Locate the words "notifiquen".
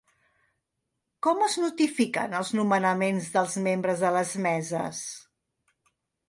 1.63-2.33